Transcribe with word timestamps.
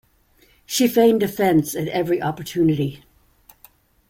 She 0.65 0.87
feigned 0.87 1.21
offense 1.21 1.75
at 1.75 1.87
every 1.89 2.19
opportunity. 2.23 3.03